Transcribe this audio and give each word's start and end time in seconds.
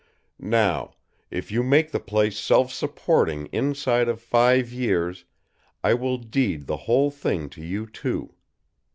"Now, 0.39 0.95
if 1.29 1.51
you 1.51 1.61
make 1.61 1.91
the 1.91 1.99
place 1.99 2.35
self 2.39 2.73
supporting 2.73 3.45
inside 3.51 4.09
of 4.09 4.19
five 4.19 4.71
years, 4.73 5.25
I 5.83 5.93
will 5.93 6.17
deed 6.17 6.65
the 6.65 6.77
whole 6.89 7.11
thing 7.11 7.49
to 7.49 7.61
you 7.61 7.85
two. 7.85 8.33